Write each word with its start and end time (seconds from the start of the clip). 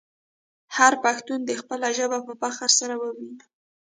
هر 0.77 0.93
پښتون 1.03 1.39
دې 1.47 1.55
خپله 1.61 1.87
ژبه 1.97 2.19
په 2.27 2.33
فخر 2.41 2.69
سره 2.79 2.93
وویې. 3.01 3.31